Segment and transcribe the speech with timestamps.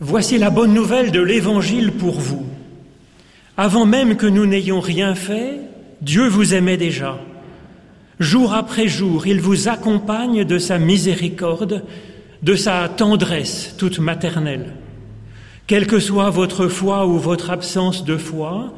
[0.00, 2.46] Voici la bonne nouvelle de l'Évangile pour vous.
[3.56, 5.58] Avant même que nous n'ayons rien fait,
[6.02, 7.18] Dieu vous aimait déjà.
[8.20, 11.82] Jour après jour, il vous accompagne de sa miséricorde,
[12.44, 14.74] de sa tendresse toute maternelle.
[15.66, 18.72] Quelle que soit votre foi ou votre absence de foi,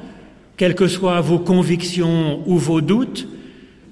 [0.57, 3.29] quelles que soient vos convictions ou vos doutes,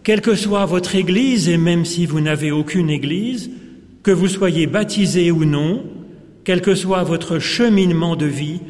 [0.03, 3.51] quelle que soit votre Église, et même si vous n'avez aucune Église,
[4.03, 5.85] que vous soyez baptisé ou non,
[6.45, 8.61] quel que soit votre cheminement de vie,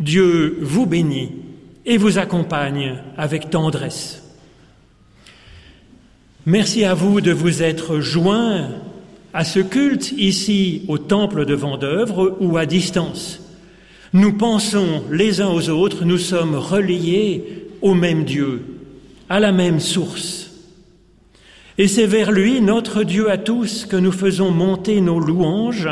[0.00, 1.32] Dieu vous bénit
[1.86, 4.22] et vous accompagne avec tendresse.
[6.46, 8.68] Merci à vous de vous être joints
[9.32, 13.40] à ce culte ici au temple de Vendœuvre ou à distance.
[14.12, 18.62] Nous pensons les uns aux autres, nous sommes reliés au même Dieu,
[19.28, 20.52] à la même source.
[21.78, 25.88] Et c'est vers lui, notre Dieu à tous, que nous faisons monter nos louanges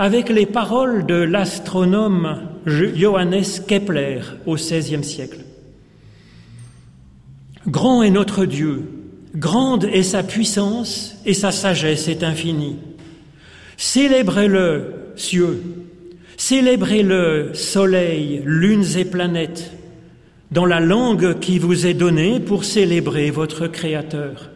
[0.00, 5.40] avec les paroles de l'astronome Johannes Kepler au XVIe siècle.
[7.66, 8.88] Grand est notre Dieu,
[9.34, 12.78] grande est sa puissance et sa sagesse est infinie.
[13.76, 15.62] Célébrez-le, cieux,
[16.38, 19.70] célébrez-le, soleil, lunes et planètes,
[20.50, 24.48] dans la langue qui vous est donnée pour célébrer votre Créateur.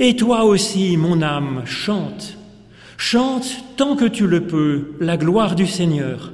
[0.00, 2.37] Et toi aussi, mon âme, chante
[2.98, 6.32] Chante tant que tu le peux la gloire du Seigneur.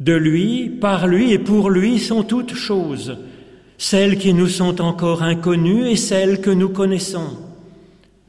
[0.00, 3.16] De lui, par lui et pour lui sont toutes choses,
[3.78, 7.38] celles qui nous sont encore inconnues et celles que nous connaissons.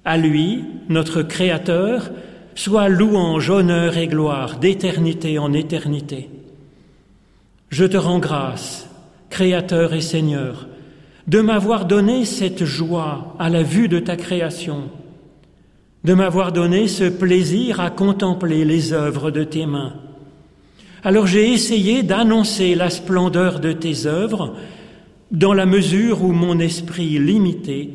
[0.06, 2.12] À lui, notre Créateur,
[2.56, 6.30] soit louange, honneur et gloire d'éternité en éternité.
[7.70, 8.88] Je te rends grâce,
[9.30, 10.68] Créateur et Seigneur,
[11.28, 14.90] de m'avoir donné cette joie à la vue de ta création
[16.04, 19.94] de m'avoir donné ce plaisir à contempler les œuvres de tes mains.
[21.04, 24.56] Alors j'ai essayé d'annoncer la splendeur de tes œuvres
[25.32, 27.94] dans la mesure où mon esprit limité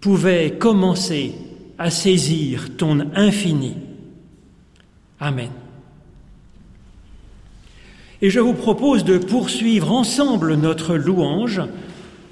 [0.00, 1.32] pouvait commencer
[1.78, 3.74] à saisir ton infini.
[5.20, 5.50] Amen.
[8.20, 11.62] Et je vous propose de poursuivre ensemble notre louange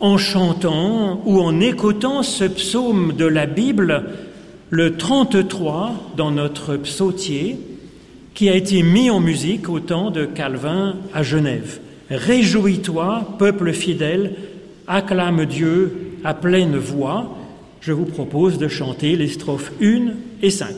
[0.01, 4.05] en chantant ou en écoutant ce psaume de la Bible
[4.71, 7.59] le 33 dans notre psautier
[8.35, 11.81] qui a été mis en musique au temps de Calvin à Genève.
[12.11, 14.35] Réjouis-toi, peuple fidèle,
[14.87, 17.37] acclame Dieu à pleine voix.
[17.81, 20.09] Je vous propose de chanter les strophes 1
[20.43, 20.69] et 5.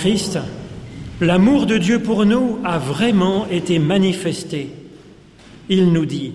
[0.00, 0.38] Christ,
[1.20, 4.70] l'amour de Dieu pour nous a vraiment été manifesté.
[5.68, 6.32] Il nous dit,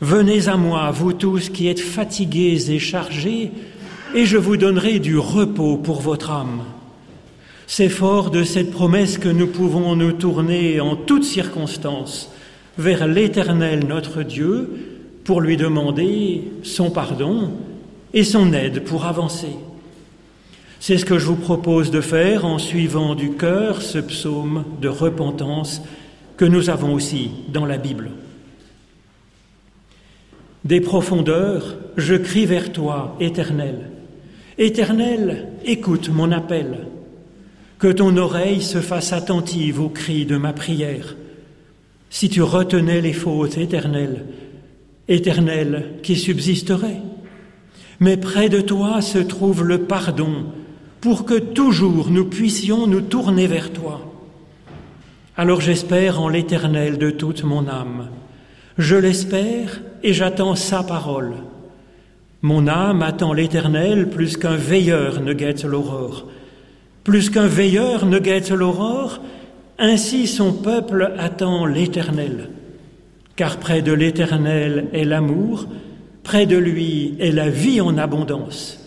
[0.00, 3.52] Venez à moi, vous tous qui êtes fatigués et chargés,
[4.16, 6.64] et je vous donnerai du repos pour votre âme.
[7.68, 12.32] C'est fort de cette promesse que nous pouvons nous tourner en toutes circonstances
[12.78, 14.68] vers l'Éternel notre Dieu
[15.22, 17.52] pour lui demander son pardon
[18.12, 19.54] et son aide pour avancer.
[20.84, 24.88] C'est ce que je vous propose de faire en suivant du cœur ce psaume de
[24.88, 25.80] repentance
[26.36, 28.10] que nous avons aussi dans la Bible.
[30.64, 33.92] Des profondeurs, je crie vers toi, Éternel.
[34.58, 36.88] Éternel, écoute mon appel.
[37.78, 41.14] Que ton oreille se fasse attentive aux cris de ma prière.
[42.10, 44.24] Si tu retenais les fautes éternelles,
[45.06, 47.02] éternel qui subsisterait.
[48.00, 50.46] Mais près de toi se trouve le pardon
[51.02, 54.00] pour que toujours nous puissions nous tourner vers toi.
[55.36, 58.08] Alors j'espère en l'Éternel de toute mon âme.
[58.78, 61.34] Je l'espère et j'attends sa parole.
[62.40, 66.28] Mon âme attend l'Éternel plus qu'un veilleur ne guette l'aurore.
[67.02, 69.20] Plus qu'un veilleur ne guette l'aurore,
[69.80, 72.48] ainsi son peuple attend l'Éternel.
[73.34, 75.66] Car près de l'Éternel est l'amour,
[76.22, 78.81] près de lui est la vie en abondance.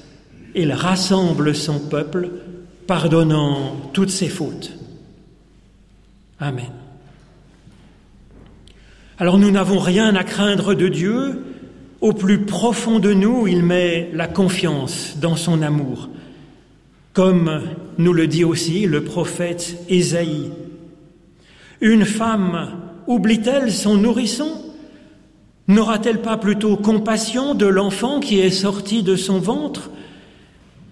[0.55, 2.29] Il rassemble son peuple,
[2.87, 4.71] pardonnant toutes ses fautes.
[6.39, 6.71] Amen.
[9.17, 11.43] Alors nous n'avons rien à craindre de Dieu.
[11.99, 16.09] Au plus profond de nous, il met la confiance dans son amour.
[17.13, 17.61] Comme
[17.97, 20.51] nous le dit aussi le prophète Ésaïe.
[21.81, 22.71] Une femme
[23.07, 24.51] oublie-t-elle son nourrisson?
[25.67, 29.89] N'aura-t-elle pas plutôt compassion de l'enfant qui est sorti de son ventre?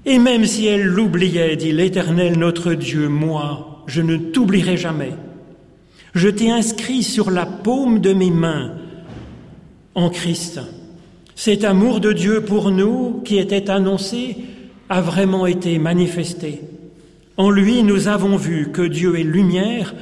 [0.05, 5.13] Et même si elle l'oubliait, dit l'Éternel notre Dieu, moi, je ne t'oublierai jamais.
[6.13, 8.73] Je t'ai inscrit sur la paume de mes mains
[9.95, 10.59] en Christ.
[11.35, 14.37] Cet amour de Dieu pour nous qui était annoncé
[14.89, 16.61] a vraiment été manifesté.
[17.37, 19.95] En lui, nous avons vu que Dieu est lumière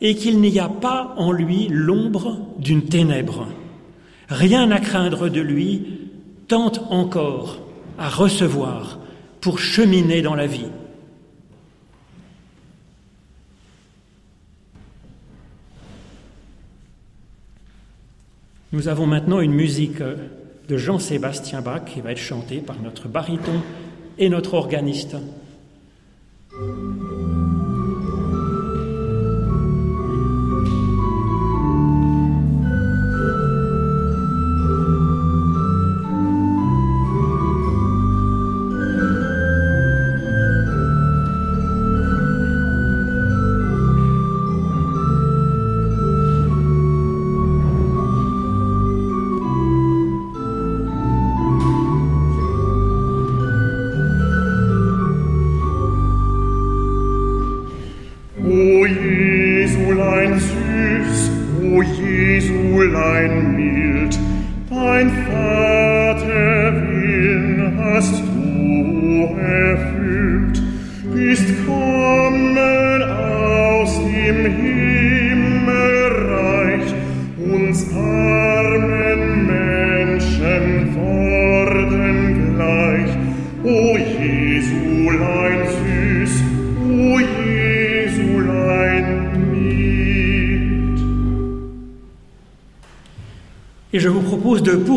[0.00, 3.48] et qu'il n'y a pas en lui l'ombre d'une ténèbre.
[4.28, 5.82] Rien à craindre de lui,
[6.48, 7.58] tente encore
[7.98, 8.99] à recevoir
[9.40, 10.68] pour cheminer dans la vie.
[18.72, 23.62] Nous avons maintenant une musique de Jean-Sébastien Bach qui va être chantée par notre baryton
[24.18, 25.16] et notre organiste.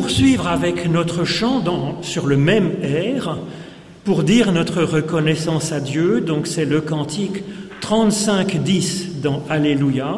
[0.03, 1.63] Poursuivre avec notre chant
[2.01, 3.37] sur le même air
[4.03, 6.19] pour dire notre reconnaissance à Dieu.
[6.19, 7.41] Donc c'est le cantique
[7.81, 10.17] 35-10 dans Alléluia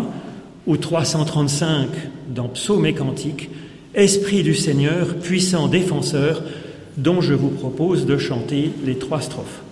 [0.66, 1.88] ou 335
[2.30, 3.52] dans Psaume et Cantique,
[3.94, 6.42] Esprit du Seigneur, puissant défenseur,
[6.98, 9.65] dont je vous propose de chanter les trois strophes.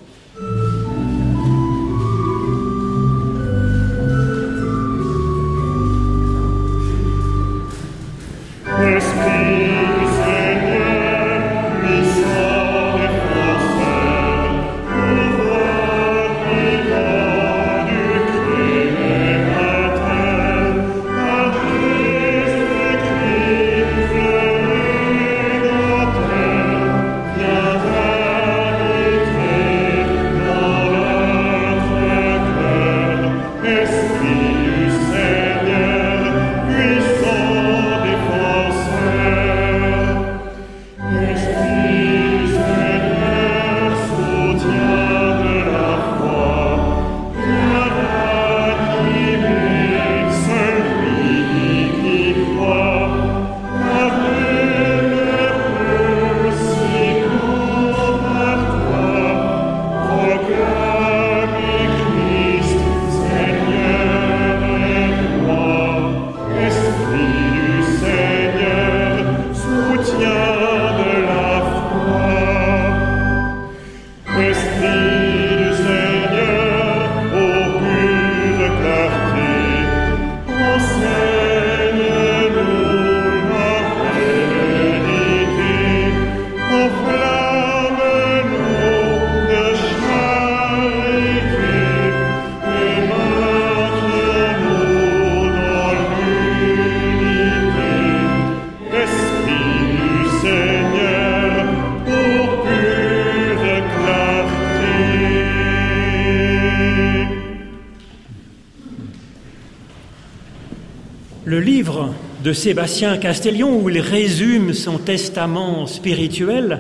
[112.54, 116.80] Sébastien Castellion où il résume son testament spirituel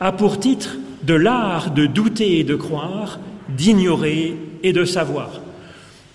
[0.00, 3.18] a pour titre De l'art de douter et de croire,
[3.48, 5.40] d'ignorer et de savoir.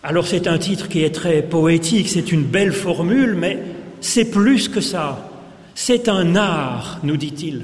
[0.04, 3.60] Alors c'est un titre qui est très poétique, c'est une belle formule, mais
[4.00, 5.30] c'est plus que ça.
[5.76, 7.64] C'est un art, nous dit-il.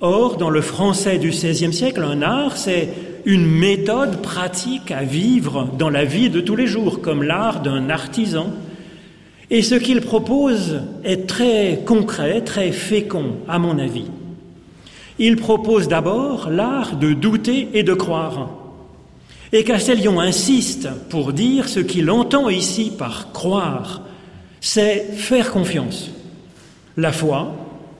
[0.00, 2.88] Or, dans le français du XVIe siècle, un art, c'est
[3.24, 7.90] une méthode pratique à vivre dans la vie de tous les jours, comme l'art d'un
[7.90, 8.50] artisan.
[9.54, 14.06] Et ce qu'il propose est très concret, très fécond, à mon avis.
[15.20, 18.50] Il propose d'abord l'art de douter et de croire.
[19.52, 24.02] Et Castellion insiste pour dire ce qu'il entend ici par croire,
[24.60, 26.10] c'est faire confiance.
[26.96, 27.54] La foi,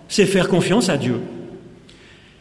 [0.08, 1.20] c'est faire confiance à Dieu.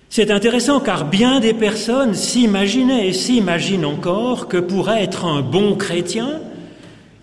[0.10, 5.76] C'est intéressant car bien des personnes s'imaginaient et s'imaginent encore que pour être un bon
[5.76, 6.40] chrétien,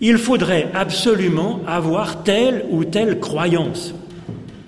[0.01, 3.93] il faudrait absolument avoir telle ou telle croyance.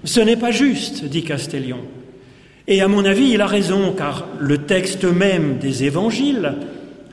[0.03, 1.79] Ce n'est pas juste, dit Castellion.
[2.67, 6.53] Et à mon avis, il a raison, car le texte même des évangiles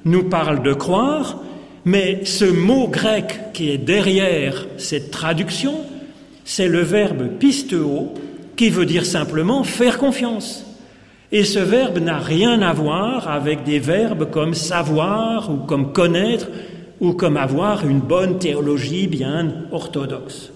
[0.05, 1.43] nous parle de croire,
[1.85, 5.75] mais ce mot grec qui est derrière cette traduction,
[6.45, 8.13] c'est le verbe pisteo,
[8.55, 10.67] qui veut dire simplement faire confiance.
[11.33, 16.49] Et ce verbe n'a rien à voir avec des verbes comme savoir ou comme connaître
[17.01, 20.53] ou comme avoir une bonne théologie bien orthodoxe.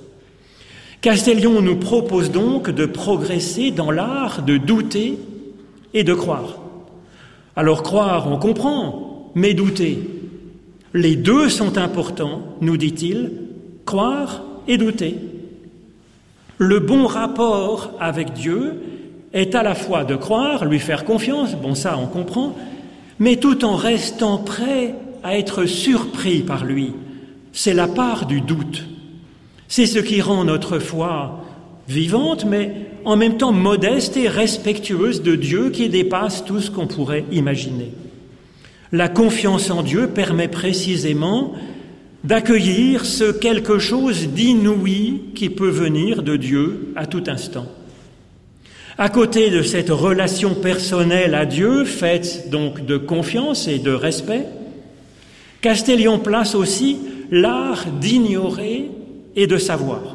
[1.00, 5.18] Castellion nous propose donc de progresser dans l'art de douter
[5.92, 6.58] et de croire.
[7.56, 9.98] Alors croire, on comprend, mais douter.
[10.92, 13.32] Les deux sont importants, nous dit-il,
[13.84, 15.16] croire et douter.
[16.58, 18.80] Le bon rapport avec Dieu
[19.32, 22.56] est à la fois de croire, lui faire confiance, bon ça on comprend,
[23.18, 24.94] mais tout en restant prêt
[25.24, 26.92] à être surpris par lui.
[27.52, 28.84] C'est la part du doute.
[29.66, 31.42] C'est ce qui rend notre foi
[31.88, 32.72] vivante, mais
[33.04, 37.92] en même temps modeste et respectueuse de Dieu qui dépasse tout ce qu'on pourrait imaginer.
[38.92, 41.54] La confiance en Dieu permet précisément
[42.22, 47.66] d'accueillir ce quelque chose d'inouï qui peut venir de Dieu à tout instant.
[48.96, 54.46] À côté de cette relation personnelle à Dieu, faite donc de confiance et de respect,
[55.64, 56.98] Castellion place aussi
[57.30, 58.90] l'art d'ignorer
[59.34, 60.14] et de savoir.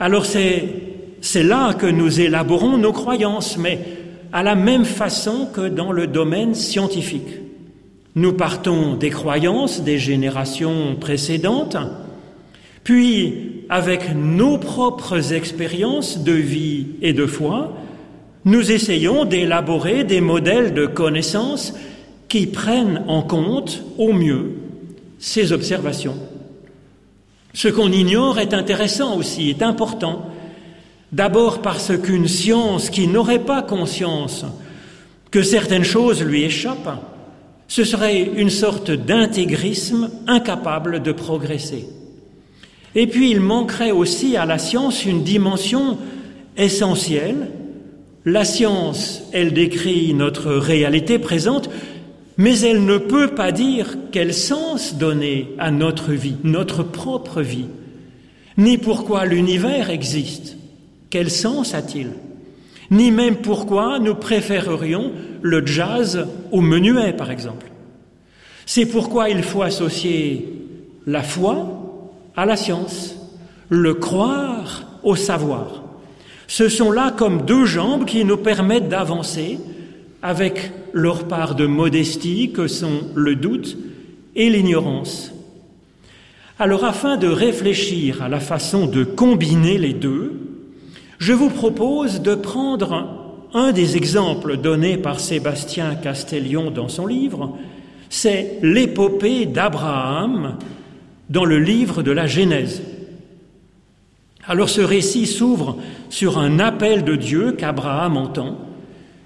[0.00, 3.78] Alors c'est, là que nous élaborons nos croyances, mais
[4.32, 7.38] à la même façon que dans le domaine scientifique.
[8.16, 11.76] Nous partons des croyances des générations précédentes,
[12.82, 17.76] puis, avec nos propres expériences de vie et de foi,
[18.44, 21.74] nous essayons d'élaborer des modèles de connaissances
[22.32, 24.52] qui prennent en compte au mieux
[25.18, 26.16] ces observations.
[27.52, 30.30] Ce qu'on ignore est intéressant aussi, est important.
[31.12, 34.46] D'abord parce qu'une science qui n'aurait pas conscience
[35.30, 37.04] que certaines choses lui échappent,
[37.68, 41.86] ce serait une sorte d'intégrisme incapable de progresser.
[42.94, 45.98] Et puis il manquerait aussi à la science une dimension
[46.56, 47.50] essentielle.
[48.24, 51.68] La science, elle décrit notre réalité présente,
[52.38, 57.66] mais elle ne peut pas dire quel sens donner à notre vie, notre propre vie,
[58.56, 60.56] ni pourquoi l'univers existe,
[61.10, 62.10] quel sens a-t-il,
[62.90, 67.70] ni même pourquoi nous préférerions le jazz au menuet, par exemple.
[68.66, 70.48] C'est pourquoi il faut associer
[71.06, 71.68] la foi
[72.36, 73.16] à la science,
[73.68, 75.82] le croire au savoir.
[76.46, 79.58] Ce sont là comme deux jambes qui nous permettent d'avancer
[80.22, 83.76] avec leur part de modestie que sont le doute
[84.36, 85.32] et l'ignorance.
[86.58, 90.32] Alors afin de réfléchir à la façon de combiner les deux,
[91.18, 93.22] je vous propose de prendre
[93.54, 97.58] un des exemples donnés par Sébastien Castellion dans son livre,
[98.08, 100.56] c'est l'épopée d'Abraham
[101.30, 102.82] dans le livre de la Genèse.
[104.46, 105.78] Alors ce récit s'ouvre
[106.10, 108.58] sur un appel de Dieu qu'Abraham entend,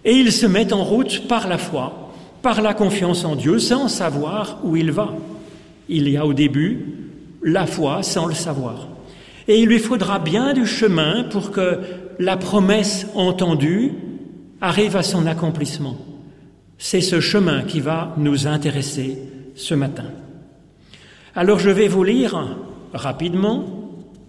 [0.06, 3.88] et il se met en route par la foi, par la confiance en Dieu, sans
[3.88, 5.12] savoir où il va.
[5.88, 6.86] Il y a au début
[7.42, 8.86] la foi sans le savoir.
[9.48, 11.80] Et il lui faudra bien du chemin pour que
[12.20, 13.92] la promesse entendue
[14.60, 15.96] arrive à son accomplissement.
[16.78, 19.18] C'est ce chemin qui va nous intéresser
[19.56, 20.10] ce matin.
[21.34, 22.56] Alors je vais vous lire
[22.94, 23.64] rapidement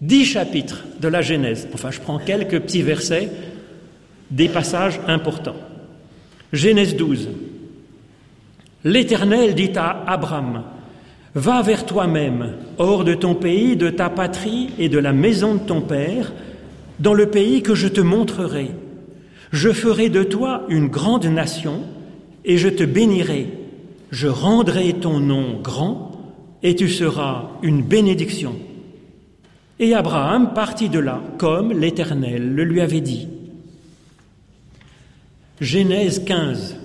[0.02, 1.68] dix chapitres de la Genèse.
[1.72, 3.30] Enfin, je prends quelques petits versets,
[4.32, 5.56] des passages importants.
[6.54, 7.30] Genèse 12.
[8.84, 10.64] L'Éternel dit à Abraham,
[11.36, 15.60] Va vers toi-même, hors de ton pays, de ta patrie et de la maison de
[15.60, 16.32] ton père,
[17.00, 18.72] dans le pays que je te montrerai.
[19.52, 21.82] Je ferai de toi une grande nation,
[22.46, 23.50] et je te bénirai.
[24.10, 26.12] Je rendrai ton nom grand,
[26.64, 28.56] et tu seras une bénédiction.
[29.80, 33.28] Et Abraham partit de là, comme l'Éternel le lui avait dit.
[35.60, 36.76] Genèse 15.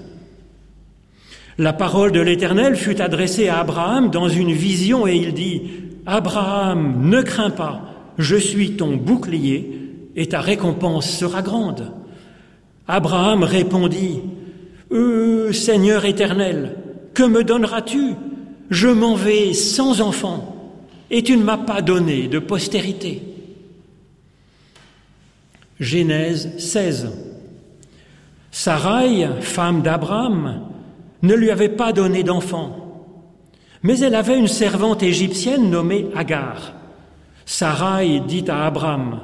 [1.59, 5.62] La parole de l'Éternel fut adressée à Abraham dans une vision et il dit,
[6.07, 7.83] Abraham, ne crains pas,
[8.19, 9.79] je suis ton bouclier
[10.17, 11.93] et ta récompense sera grande.
[12.88, 14.21] Abraham répondit,
[14.91, 16.76] euh, Seigneur éternel,
[17.14, 18.14] que me donneras-tu?
[18.71, 20.73] Je m'en vais sans enfant
[21.11, 23.23] et tu ne m'as pas donné de postérité.
[25.79, 27.31] Genèse 16.
[28.54, 30.61] Sarai, femme d'Abraham,
[31.23, 32.76] ne lui avait pas donné d'enfant,
[33.82, 36.75] mais elle avait une servante égyptienne nommée Agar.
[37.47, 39.21] Sarai dit à Abraham,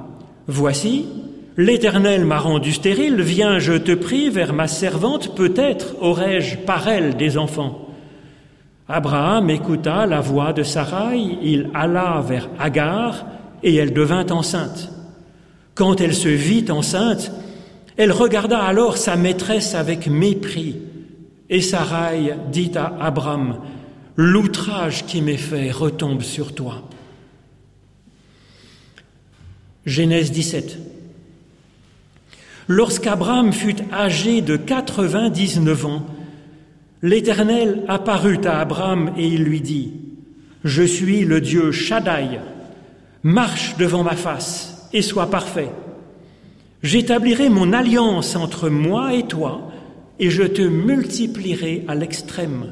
[0.47, 1.05] Voici,
[1.59, 7.15] l'Éternel m'a rendu stérile, viens, je te prie, vers ma servante, peut-être aurai-je par elle
[7.15, 7.87] des enfants.
[8.89, 13.27] Abraham écouta la voix de Sarai, il alla vers Agar,
[13.63, 14.91] et elle devint enceinte.
[15.75, 17.31] Quand elle se vit enceinte,
[17.99, 20.77] elle regarda alors sa maîtresse avec mépris.
[21.51, 23.61] Et Sarai dit à Abraham,
[24.17, 26.83] L'outrage qui m'est fait retombe sur toi.
[29.85, 30.79] Genèse 17.
[32.69, 36.07] Lorsqu'Abraham fut âgé de 99 ans,
[37.03, 39.93] l'Éternel apparut à Abraham et il lui dit,
[40.63, 42.39] Je suis le Dieu Shaddai,
[43.25, 45.71] marche devant ma face et sois parfait.
[46.83, 49.71] J'établirai mon alliance entre moi et toi,
[50.19, 52.67] et je te multiplierai à l'extrême.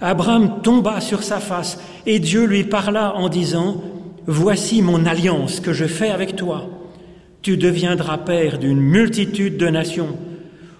[0.00, 3.82] Abraham tomba sur sa face, et Dieu lui parla en disant,
[4.26, 6.68] Voici mon alliance que je fais avec toi.
[7.42, 10.16] Tu deviendras père d'une multitude de nations.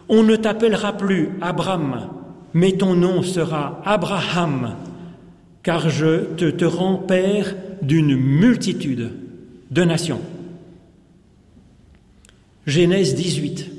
[0.09, 2.09] On ne t'appellera plus Abraham,
[2.55, 4.77] mais ton nom sera Abraham,
[5.63, 9.11] car je te, rends père d'une multitude
[9.71, 10.21] de nations.
[12.67, 13.71] Genèse 18.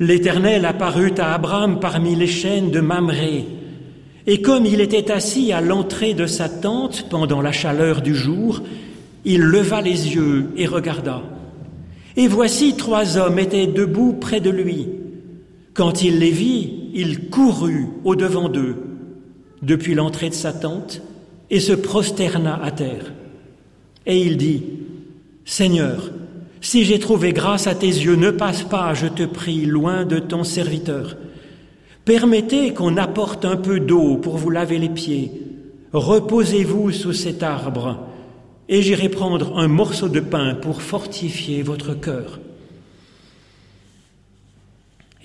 [0.00, 3.46] L'Éternel apparut à Abraham parmi les chaînes de Mamré,
[4.26, 8.62] et comme il était assis à l'entrée de sa tente pendant la chaleur du jour,
[9.24, 11.22] il leva les yeux et regarda.
[12.16, 14.88] Et voici trois hommes étaient debout près de lui.
[15.74, 18.76] Quand il les vit, il courut au-devant d'eux,
[19.62, 21.02] depuis l'entrée de sa tente,
[21.50, 23.12] et se prosterna à terre.
[24.06, 24.62] Et il dit,
[25.44, 26.10] Seigneur,
[26.60, 30.18] si j'ai trouvé grâce à tes yeux, ne passe pas, je te prie, loin de
[30.18, 31.16] ton serviteur.
[32.04, 35.32] Permettez qu'on apporte un peu d'eau pour vous laver les pieds.
[35.92, 37.98] Reposez-vous sous cet arbre,
[38.68, 42.40] et j'irai prendre un morceau de pain pour fortifier votre cœur.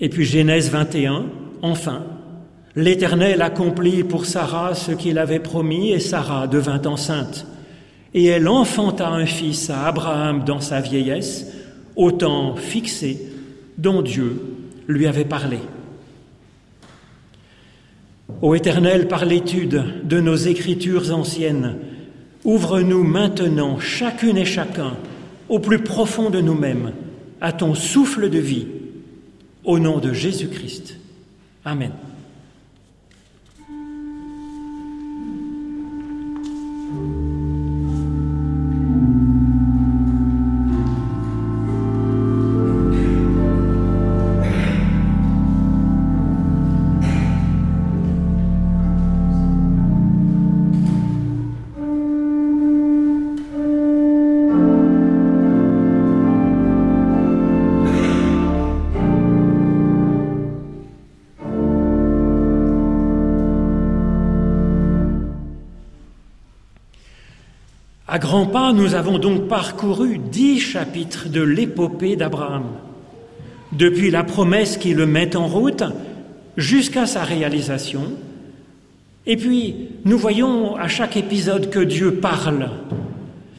[0.00, 1.26] Et puis Genèse 21,
[1.62, 2.04] enfin,
[2.74, 7.46] l'Éternel accomplit pour Sarah ce qu'il avait promis, et Sarah devint enceinte
[8.14, 11.46] et elle enfanta un fils à Abraham dans sa vieillesse,
[11.96, 13.18] au temps fixé
[13.78, 14.40] dont Dieu
[14.86, 15.58] lui avait parlé.
[18.40, 21.76] Ô Éternel, par l'étude de nos écritures anciennes,
[22.44, 24.94] ouvre-nous maintenant, chacune et chacun,
[25.48, 26.92] au plus profond de nous-mêmes,
[27.40, 28.66] à ton souffle de vie,
[29.64, 30.98] au nom de Jésus-Christ.
[31.64, 31.92] Amen.
[68.22, 72.66] Grands pas, nous avons donc parcouru dix chapitres de l'épopée d'Abraham,
[73.72, 75.82] depuis la promesse qui le met en route
[76.56, 78.04] jusqu'à sa réalisation.
[79.26, 82.70] Et puis, nous voyons à chaque épisode que Dieu parle.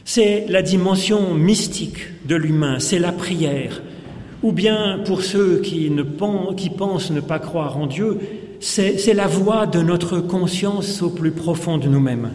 [0.06, 3.82] C'est la dimension mystique de l'humain, c'est la prière.
[4.44, 8.18] Ou bien, pour ceux qui, pensent, pensent ne pas croire en Dieu,
[8.62, 12.30] c'est la voix de notre conscience au plus profond de nous-mêmes.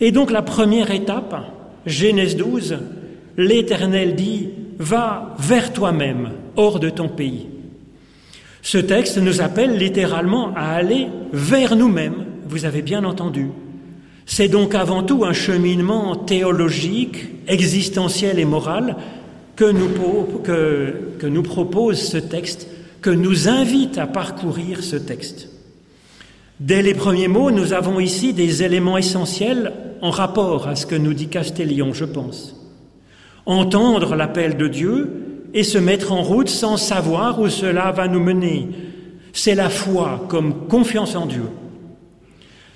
[0.00, 1.36] Et donc la première étape,
[1.86, 2.78] Genèse 12,
[3.36, 7.46] l'Éternel dit, va vers toi-même, hors de ton pays.
[8.62, 13.48] Ce texte nous appelle littéralement à aller vers nous-mêmes, vous avez bien entendu.
[14.26, 18.96] C'est donc avant tout un cheminement théologique, existentiel et moral
[19.56, 19.88] que nous,
[20.42, 22.68] que, que nous propose ce texte,
[23.02, 25.48] que nous invite à parcourir ce texte.
[26.60, 30.94] Dès les premiers mots, nous avons ici des éléments essentiels en rapport à ce que
[30.94, 32.54] nous dit Castellion, je pense.
[33.46, 38.20] Entendre l'appel de Dieu et se mettre en route sans savoir où cela va nous
[38.20, 38.68] mener.
[39.32, 41.44] C'est la foi comme confiance en Dieu.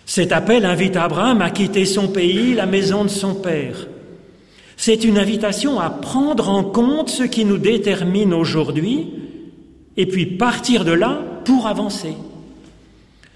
[0.07, 3.87] Cet appel invite Abraham à quitter son pays, la maison de son père.
[4.79, 9.11] C'est une invitation à prendre en compte ce qui nous détermine aujourd'hui
[9.99, 12.14] et puis partir de là pour avancer.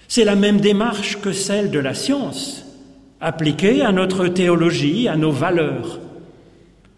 [0.08, 2.64] C'est la même démarche que celle de la science,
[3.20, 6.00] appliquée à notre théologie, à nos valeurs.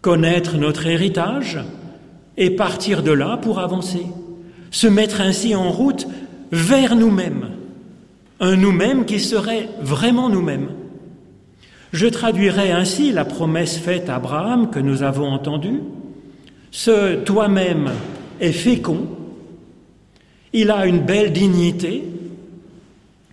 [0.01, 1.59] Connaître notre héritage
[2.37, 4.05] et partir de là pour avancer.
[4.71, 6.07] Se mettre ainsi en route
[6.51, 7.51] vers nous-mêmes
[8.41, 10.69] un nous-mêmes qui serait vraiment nous-mêmes.
[11.93, 15.81] Je traduirai ainsi la promesse faite à Abraham que nous avons entendue.
[16.71, 17.91] Ce toi-même
[18.39, 19.07] est fécond,
[20.53, 22.03] il a une belle dignité,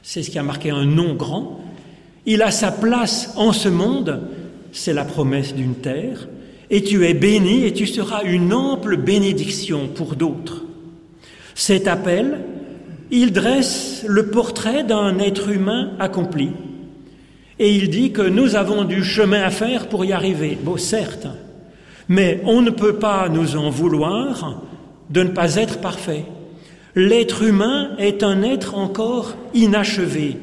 [0.08, 1.60] c'est ce qui a marqué un nom grand,
[2.24, 4.22] il a sa place en ce monde,
[4.72, 6.28] c'est la promesse d'une terre,
[6.70, 10.64] et tu es béni et tu seras une ample bénédiction pour d'autres.
[11.54, 12.38] Cet appel,
[13.10, 16.52] il dresse le portrait d'un être humain accompli.
[17.58, 20.56] Et il dit que nous avons du chemin à faire pour y arriver.
[20.58, 21.28] Bon, certes,
[22.08, 24.62] mais on ne peut pas nous en vouloir
[25.10, 26.24] de ne pas être parfait.
[26.98, 30.36] L'être humain est un être encore inachevé.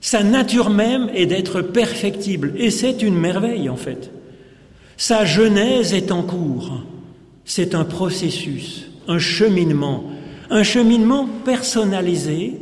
[0.00, 4.10] Sa nature même est d'être perfectible, et c'est une merveille en fait.
[4.96, 6.72] Sa genèse est en cours.
[7.44, 10.04] C'est un processus, un cheminement
[10.50, 12.54] un cheminement personnalisé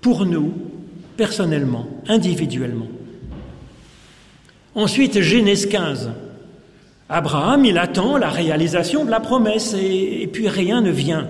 [0.00, 0.52] pour nous,
[1.16, 2.88] personnellement, individuellement.
[4.74, 6.10] Ensuite, Genèse 15.
[7.08, 11.28] Abraham, il attend la réalisation de la promesse et, et puis rien ne vient.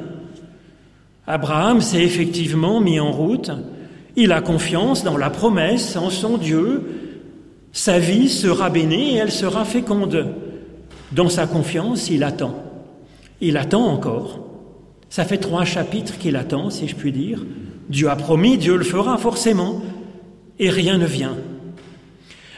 [1.26, 3.50] Abraham s'est effectivement mis en route,
[4.16, 6.82] il a confiance dans la promesse, en son Dieu,
[7.72, 10.34] sa vie sera bénie et elle sera féconde.
[11.12, 12.54] Dans sa confiance, il attend.
[13.40, 14.40] Il attend encore.
[15.08, 17.44] Ça fait trois chapitres qu'il attend, si je puis dire.
[17.88, 19.82] Dieu a promis, Dieu le fera forcément,
[20.58, 21.36] et rien ne vient.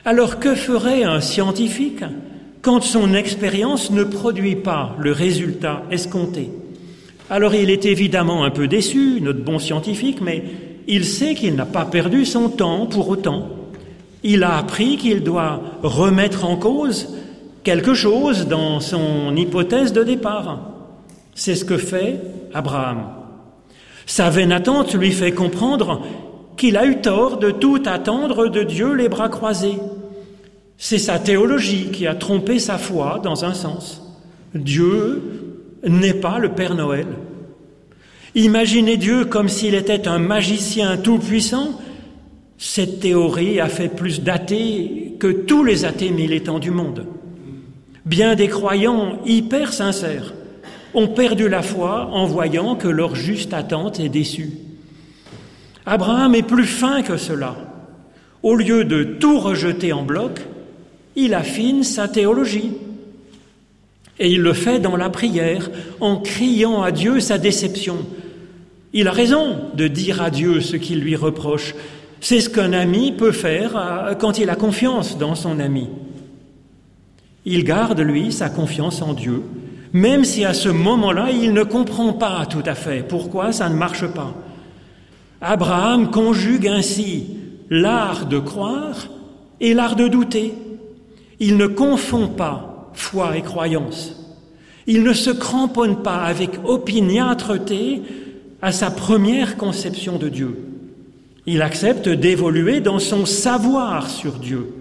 [0.05, 2.05] Alors que ferait un scientifique
[2.61, 6.51] quand son expérience ne produit pas le résultat escompté?
[7.33, 10.45] Alors il est évidemment un peu déçu, notre bon scientifique, mais
[10.87, 13.49] il sait qu'il n'a pas perdu son temps pour autant.
[14.23, 17.17] Il a appris qu'il doit remettre en cause
[17.65, 20.73] quelque chose dans son hypothèse de départ.
[21.35, 22.21] C'est ce que fait
[22.53, 23.05] Abraham.
[24.05, 26.03] Sa vaine attente lui fait comprendre
[26.59, 29.79] qu'il a eu tort de tout attendre de Dieu les bras croisés.
[30.77, 34.03] C'est sa théologie qui a trompé sa foi dans un sens.
[34.55, 35.42] Dieu
[35.85, 37.07] n'est pas le Père Noël.
[38.35, 41.81] Imaginez Dieu comme s'il était un magicien tout-puissant,
[42.57, 47.07] cette théorie a fait plus d'athées que tous les athées militants du monde.
[48.07, 50.33] Bien des croyants hyper sincères
[50.95, 54.51] ont perdu la foi en voyant que leur juste attente est déçue.
[55.87, 57.57] Abraham est plus fin que cela.
[58.43, 60.41] Au lieu de tout rejeter en bloc,
[61.17, 62.73] il affine sa théologie.
[64.19, 65.71] Et il le fait dans la prière,
[66.01, 67.99] en criant à Dieu sa déception.
[68.93, 71.75] Il a raison de dire à Dieu ce qu'il lui reproche.
[72.21, 75.89] C'est ce qu'un ami peut faire euh, quand il a confiance dans son ami.
[77.45, 79.43] Il garde, lui, sa confiance en Dieu
[79.93, 83.75] même si à ce moment-là, il ne comprend pas tout à fait pourquoi ça ne
[83.75, 84.33] marche pas.
[85.41, 87.27] Abraham conjugue ainsi
[87.69, 89.09] l'art de croire
[89.61, 90.55] et l'art de douter.
[91.41, 94.17] Il ne confond pas foi et croyance.
[94.87, 98.03] Il ne se cramponne pas avec opiniâtreté
[98.61, 100.57] à sa première conception de Dieu.
[101.47, 104.75] Il accepte d'évoluer dans son savoir sur Dieu.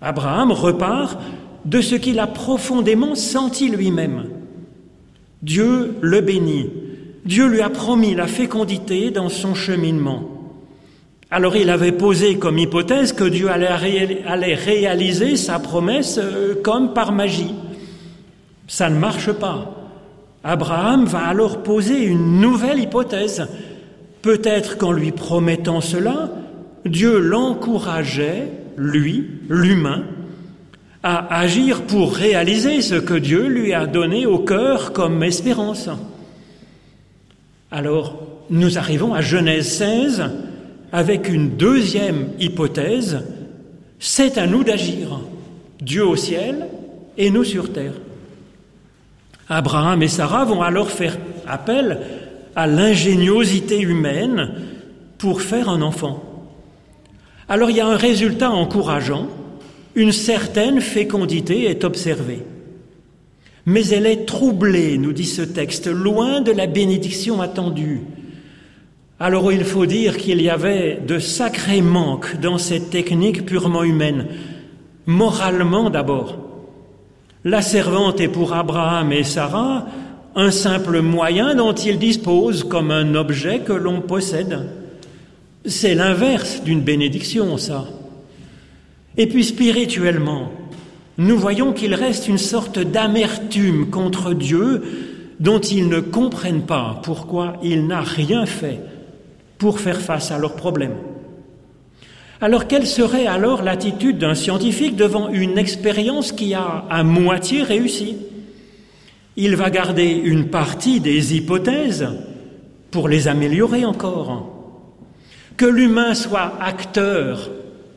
[0.00, 1.20] Abraham repart
[1.64, 4.24] de ce qu'il a profondément senti lui-même.
[5.42, 6.70] Dieu le bénit.
[7.24, 10.31] Dieu lui a promis la fécondité dans son cheminement.
[11.34, 17.10] Alors il avait posé comme hypothèse que Dieu allait réaliser sa promesse euh, comme par
[17.10, 17.54] magie.
[18.68, 19.74] Ça ne marche pas.
[20.44, 23.48] Abraham va alors poser une nouvelle hypothèse.
[24.20, 26.28] Peut-être qu'en lui promettant cela,
[26.84, 30.02] Dieu l'encourageait, lui, l'humain,
[31.02, 35.88] à agir pour réaliser ce que Dieu lui a donné au cœur comme espérance.
[37.70, 38.18] Alors,
[38.50, 40.24] nous arrivons à Genèse 16,
[40.92, 43.24] avec une deuxième hypothèse,
[43.98, 45.20] c'est à nous d'agir,
[45.80, 46.68] Dieu au ciel
[47.16, 47.94] et nous sur terre.
[49.48, 52.00] Abraham et Sarah vont alors faire appel
[52.54, 54.52] à l'ingéniosité humaine
[55.18, 56.22] pour faire un enfant.
[57.48, 59.28] Alors il y a un résultat encourageant,
[59.94, 62.42] une certaine fécondité est observée.
[63.64, 68.00] Mais elle est troublée, nous dit ce texte, loin de la bénédiction attendue.
[69.22, 74.26] Alors il faut dire qu'il y avait de sacrés manques dans cette technique purement humaine,
[75.06, 76.38] moralement d'abord.
[77.44, 79.86] La servante est pour Abraham et Sarah
[80.34, 84.68] un simple moyen dont ils disposent comme un objet que l'on possède.
[85.66, 87.84] C'est l'inverse d'une bénédiction, ça.
[89.16, 90.50] Et puis spirituellement,
[91.16, 94.82] nous voyons qu'il reste une sorte d'amertume contre Dieu
[95.38, 98.80] dont ils ne comprennent pas pourquoi il n'a rien fait
[99.62, 100.96] pour faire face à leurs problèmes.
[102.40, 108.16] Alors quelle serait alors l'attitude d'un scientifique devant une expérience qui a à moitié réussi?
[109.36, 112.08] Il va garder une partie des hypothèses
[112.90, 114.50] pour les améliorer encore.
[115.56, 117.48] Que l'humain soit acteur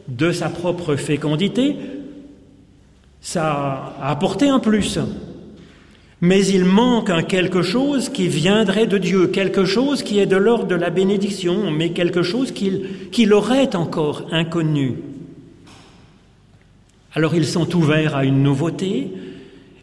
[0.07, 1.77] de sa propre fécondité,
[3.21, 4.99] ça a apporté un plus.
[6.21, 10.37] Mais il manque un quelque chose qui viendrait de Dieu, quelque chose qui est de
[10.37, 14.95] l'ordre de la bénédiction, mais quelque chose qu'il aurait encore inconnu.
[17.13, 19.11] Alors ils sont ouverts à une nouveauté,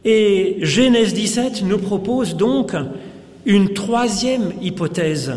[0.05, 2.75] et Genèse 17 nous propose donc
[3.47, 5.33] une troisième hypothèse,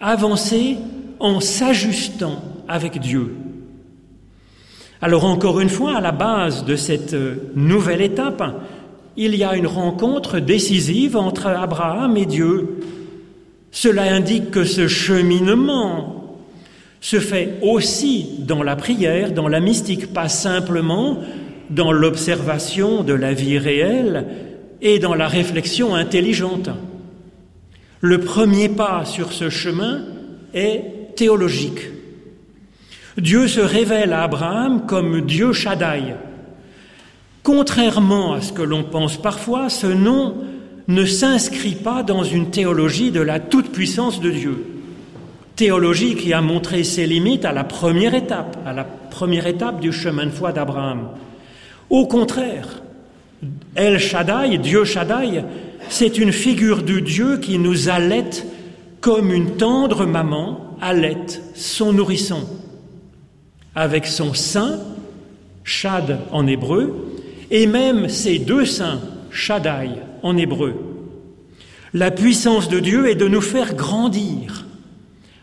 [0.00, 0.76] avancer
[1.20, 3.34] en s'ajustant avec Dieu.
[5.00, 7.14] Alors encore une fois, à la base de cette
[7.54, 8.42] nouvelle étape,
[9.16, 12.80] il y a une rencontre décisive entre Abraham et Dieu.
[13.70, 16.38] Cela indique que ce cheminement
[17.00, 21.18] se fait aussi dans la prière, dans la mystique, pas simplement
[21.70, 24.26] dans l'observation de la vie réelle
[24.80, 26.70] et dans la réflexion intelligente.
[28.00, 30.02] Le premier pas sur ce chemin
[30.52, 31.80] est théologique.
[33.18, 36.14] Dieu se révèle à Abraham comme Dieu Shaddai,
[37.44, 40.34] Contrairement à ce que l'on pense parfois, ce nom
[40.88, 44.64] ne s'inscrit pas dans une théologie de la toute-puissance de Dieu.
[45.54, 49.92] Théologie qui a montré ses limites à la première étape, à la première étape du
[49.92, 51.10] chemin de foi d'Abraham.
[51.90, 52.82] Au contraire,
[53.74, 55.44] El Shaddai, Dieu Shaddai,
[55.90, 58.46] c'est une figure de Dieu qui nous allaite
[59.02, 62.48] comme une tendre maman allaite son nourrisson.
[63.74, 64.80] Avec son sein,
[65.62, 67.13] Shad en hébreu,
[67.54, 68.98] et même ces deux saints,
[69.30, 69.90] Shaddai
[70.24, 70.74] en hébreu.
[71.92, 74.66] La puissance de Dieu est de nous faire grandir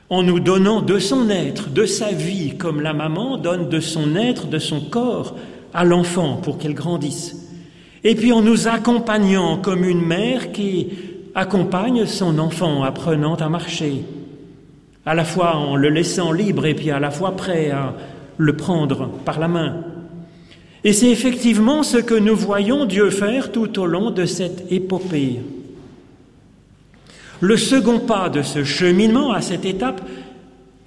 [0.10, 4.18] en nous donnant de son être, de sa vie, comme la maman donne de son
[4.18, 5.38] être, de son corps
[5.74, 7.50] à l'enfant pour qu'elle grandisse.
[8.04, 10.90] Et puis en nous accompagnant comme une mère qui
[11.34, 14.04] accompagne son enfant apprenant à marcher,
[15.06, 17.94] à la fois en le laissant libre et puis à la fois prêt à
[18.38, 19.91] le prendre par la main.
[20.84, 25.40] Et c'est effectivement ce que nous voyons Dieu faire tout au long de cette épopée.
[27.40, 30.02] Le second pas de ce cheminement à cette étape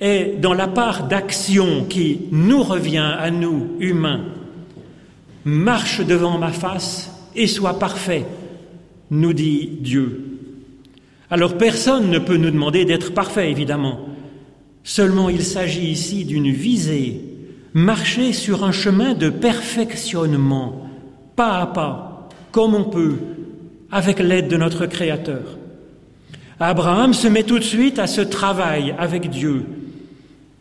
[0.00, 4.24] est dans la part d'action qui nous revient à nous, humains.
[5.44, 8.24] Marche devant ma face et sois parfait,
[9.10, 10.24] nous dit Dieu.
[11.30, 14.08] Alors personne ne peut nous demander d'être parfait, évidemment.
[14.82, 17.33] Seulement il s'agit ici d'une visée
[17.74, 20.88] marcher sur un chemin de perfectionnement,
[21.34, 23.16] pas à pas, comme on peut,
[23.90, 25.58] avec l'aide de notre Créateur.
[26.60, 29.64] Abraham se met tout de suite à ce travail avec Dieu.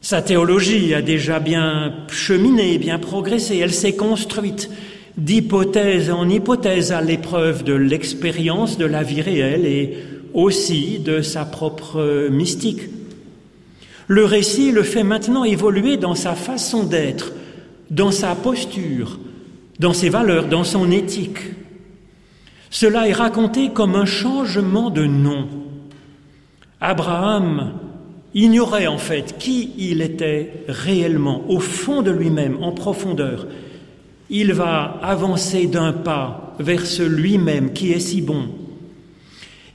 [0.01, 4.69] Sa théologie a déjà bien cheminé, bien progressé, elle s'est construite
[5.15, 9.97] d'hypothèse en hypothèse à l'épreuve de l'expérience de la vie réelle et
[10.33, 12.81] aussi de sa propre mystique.
[14.07, 17.31] Le récit le fait maintenant évoluer dans sa façon d'être,
[17.89, 19.19] dans sa posture,
[19.79, 21.39] dans ses valeurs, dans son éthique.
[22.69, 25.47] Cela est raconté comme un changement de nom.
[26.81, 27.73] Abraham
[28.33, 33.47] ignorait en fait qui il était réellement, au fond de lui-même, en profondeur.
[34.29, 38.47] Il va avancer d'un pas vers ce lui-même qui est si bon.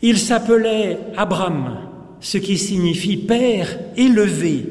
[0.03, 1.77] Il s'appelait Abraham,
[2.21, 4.65] ce qui signifie Père élevé.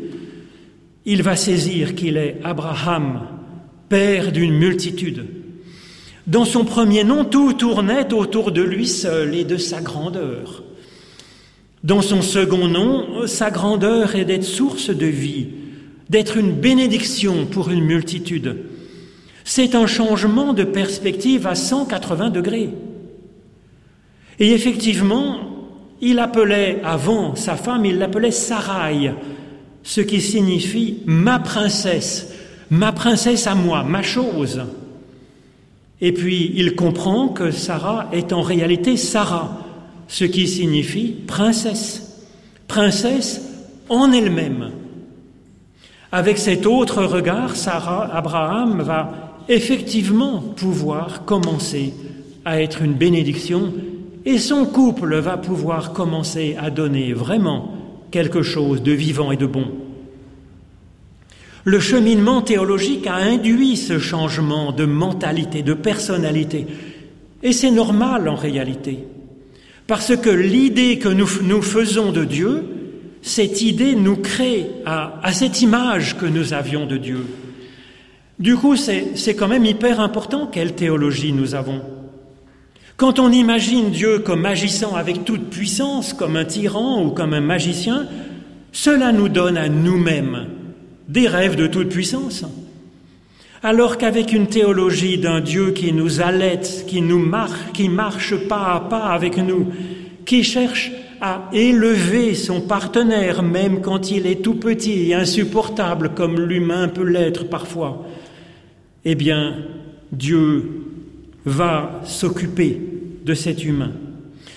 [1.05, 3.21] Il va saisir qu'il est Abraham,
[3.89, 5.25] Père d'une multitude.
[6.27, 10.63] Dans son premier nom, tout tournait autour de lui seul et de sa grandeur.
[11.83, 15.47] Dans son second nom, sa grandeur est d'être source de vie,
[16.10, 18.57] d'être une bénédiction pour une multitude.
[19.45, 22.71] C'est un changement de perspective à 180 degrés.
[24.39, 25.46] Et effectivement,
[26.01, 29.12] il appelait avant sa femme, il l'appelait Sarai,
[29.83, 32.33] ce qui signifie ma princesse,
[32.69, 34.62] ma princesse à moi, ma chose.
[36.01, 39.57] Et puis il comprend que Sarah est en réalité Sarah,
[40.07, 42.27] ce qui signifie princesse,
[42.67, 43.41] princesse
[43.89, 44.71] en elle-même.
[46.12, 51.93] Avec cet autre regard, Sarah, Abraham va effectivement pouvoir commencer
[52.45, 53.73] à être une bénédiction
[54.28, 57.72] et son couple va pouvoir commencer à donner vraiment
[58.12, 59.72] quelque chose de vivant et de bon.
[61.63, 66.68] Le cheminement théologique a induit ce changement de mentalité, de personnalité.
[67.42, 69.00] Et c'est normal en réalité.
[69.88, 72.66] Parce que l'idée que nous, faisons de Dieu,
[73.22, 77.26] cette idée nous crée à cette image que nous avions de Dieu.
[78.40, 81.82] Du coup, c'est quand même hyper important quelle théologie nous avons.
[82.97, 87.41] Quand on imagine Dieu comme agissant avec toute puissance, comme un tyran ou comme un
[87.41, 88.07] magicien,
[88.71, 90.47] cela nous donne à nous-mêmes
[91.07, 92.43] des rêves de toute puissance.
[93.62, 97.31] Alors qu'avec une théologie d'un Dieu qui nous allaite, qui nous
[97.71, 99.67] qui marche pas à pas avec nous,
[100.25, 106.39] qui cherche à élever son partenaire même quand il est tout petit et insupportable comme
[106.39, 108.05] l'humain peut l'être parfois,
[109.05, 109.55] eh bien,
[110.12, 110.88] Dieu
[111.47, 112.79] va s'occuper
[113.25, 113.91] de cet humain.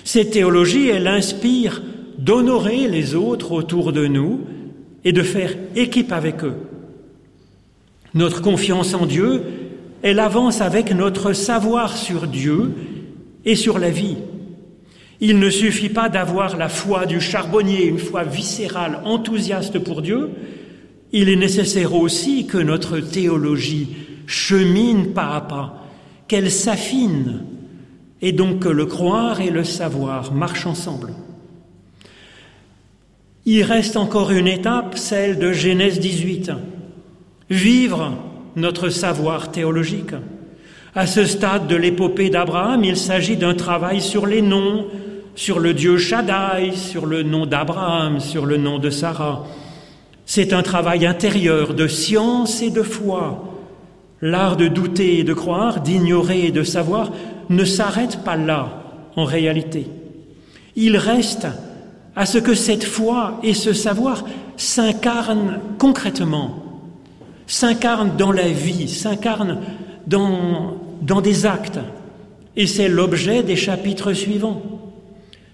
[0.05, 1.83] Cette théologie, elle inspire
[2.18, 4.40] d'honorer les autres autour de nous
[5.05, 6.57] et de faire équipe avec eux.
[8.12, 9.42] Notre confiance en Dieu,
[10.03, 12.72] elle avance avec notre savoir sur Dieu
[13.44, 14.16] et sur la vie.
[15.20, 20.31] Il ne suffit pas d'avoir la foi du charbonnier, une foi viscérale, enthousiaste pour Dieu,
[21.12, 23.88] il est nécessaire aussi que notre théologie
[24.26, 25.80] chemine pas à pas,
[26.31, 27.43] qu'elle s'affine,
[28.23, 31.12] et donc que le croire et le savoir marchent ensemble.
[33.47, 36.53] Il reste encore une étape, celle de Genèse 18.
[37.51, 38.12] Vivre
[38.55, 40.12] notre savoir théologique.
[40.95, 44.87] À ce stade de l'épopée d'Abraham, il s'agit d'un travail sur les noms,
[45.35, 49.47] sur le Dieu Shaddai, sur le nom d'Abraham, sur le nom de Sarah.
[50.27, 53.50] C'est un travail intérieur de science et de foi,
[54.23, 57.11] L'art de douter et de croire, d'ignorer et de savoir
[57.49, 58.83] ne s'arrête pas là,
[59.17, 59.87] en réalité.
[60.77, 61.47] Il reste
[62.15, 64.25] à ce que cette foi et ce savoir
[64.57, 66.63] s'incarnent concrètement,
[67.47, 69.59] s'incarnent dans la vie, s'incarnent
[70.07, 71.81] dans, dans des actes.
[72.57, 74.63] Et c'est l'objet des chapitres suivants.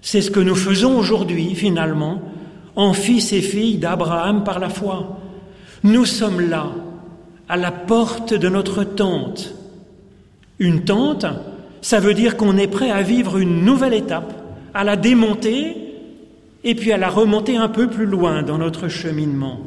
[0.03, 2.21] C'est ce que nous faisons aujourd'hui, finalement,
[2.75, 5.19] en fils et filles d'Abraham par la foi.
[5.85, 6.67] Nous sommes là
[7.49, 9.55] à la porte de notre tente.
[10.59, 11.27] Une tente,
[11.81, 14.33] ça veut dire qu'on est prêt à vivre une nouvelle étape,
[14.75, 15.77] à la démonter
[16.65, 19.61] et puis à la remonter un peu plus loin dans notre cheminement.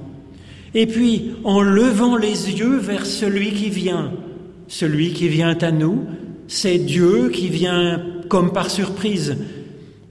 [0.74, 4.12] Et puis en levant les yeux vers celui qui vient,
[4.68, 6.06] celui qui vient à nous,
[6.48, 9.38] c'est Dieu qui vient comme par surprise,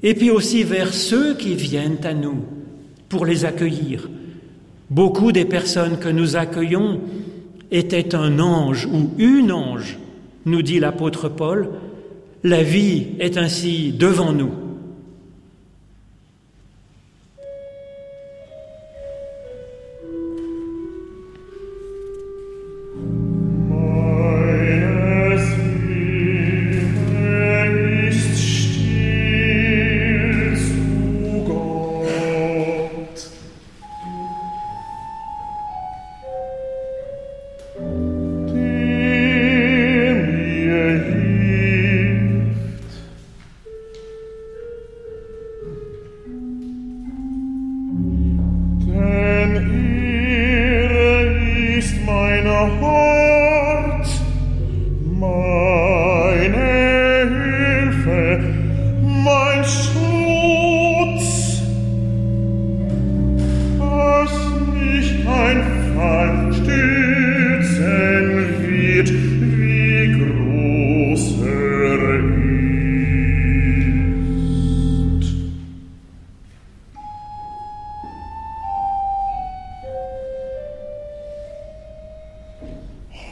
[0.03, 2.45] et puis aussi vers ceux qui viennent à nous
[3.09, 4.09] pour les accueillir.
[4.91, 7.01] Beaucoup des personnes que nous accueillons
[7.71, 9.99] était un ange ou une ange,
[10.47, 11.69] nous dit l'apôtre Paul,
[12.45, 14.53] la vie est ainsi devant nous.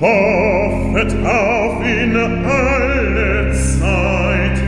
[0.00, 4.58] hoffet auf ihn alle Zeit,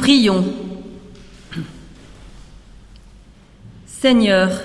[0.00, 0.46] prions.
[3.84, 4.62] Seigneur,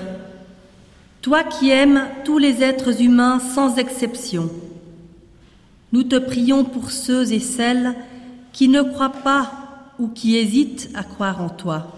[1.22, 4.50] toi qui aimes tous les êtres humains sans exception,
[5.92, 7.96] nous te prions pour ceux et celles
[8.54, 9.52] qui ne croient pas
[10.00, 11.92] ou qui hésitent à croire en toi.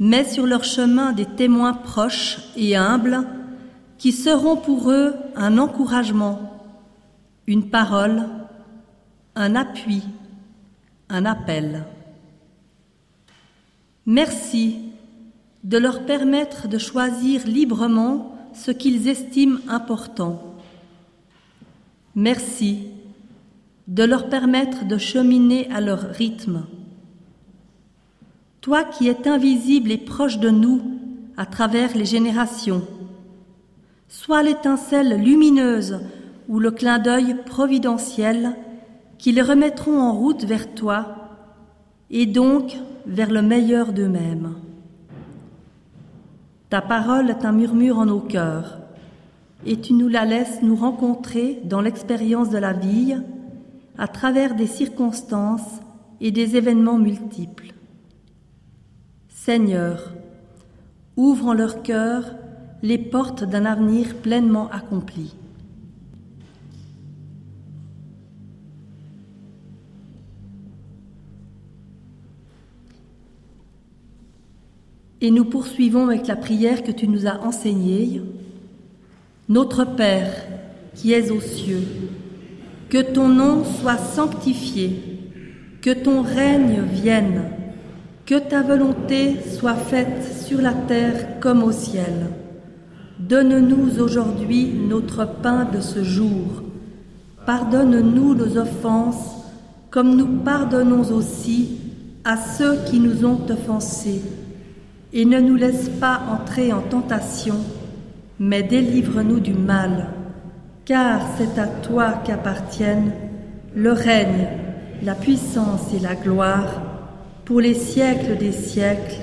[0.00, 3.26] Mets sur leur chemin des témoins proches et humbles
[3.98, 6.64] qui seront pour eux un encouragement,
[7.46, 8.22] une parole,
[9.36, 10.02] un appui
[11.12, 11.84] un appel.
[14.06, 14.78] Merci
[15.62, 20.42] de leur permettre de choisir librement ce qu'ils estiment important.
[22.14, 22.88] Merci
[23.88, 26.64] de leur permettre de cheminer à leur rythme.
[28.60, 30.82] Toi qui es invisible et proche de nous
[31.36, 32.86] à travers les générations,
[34.08, 36.00] sois l'étincelle lumineuse
[36.48, 38.56] ou le clin d'œil providentiel
[39.22, 41.14] qui les remettront en route vers toi
[42.10, 44.56] et donc vers le meilleur d'eux-mêmes.
[46.70, 48.80] Ta parole est un murmure en nos cœurs
[49.64, 53.14] et tu nous la laisses nous rencontrer dans l'expérience de la vie
[53.96, 55.80] à travers des circonstances
[56.20, 57.74] et des événements multiples.
[59.28, 60.14] Seigneur,
[61.16, 62.24] ouvre en leur cœur
[62.82, 65.36] les portes d'un avenir pleinement accompli.
[75.24, 78.20] Et nous poursuivons avec la prière que tu nous as enseignée.
[79.48, 80.34] Notre Père,
[80.96, 81.86] qui es aux cieux,
[82.88, 85.20] que ton nom soit sanctifié,
[85.80, 87.42] que ton règne vienne,
[88.26, 92.26] que ta volonté soit faite sur la terre comme au ciel.
[93.20, 96.64] Donne-nous aujourd'hui notre pain de ce jour.
[97.46, 99.36] Pardonne-nous nos offenses,
[99.88, 101.78] comme nous pardonnons aussi
[102.24, 104.20] à ceux qui nous ont offensés
[105.12, 107.56] et ne nous laisse pas entrer en tentation,
[108.38, 110.08] mais délivre-nous du mal,
[110.84, 113.12] car c'est à toi qu'appartiennent
[113.74, 114.48] le règne,
[115.02, 116.82] la puissance et la gloire
[117.44, 119.20] pour les siècles des siècles.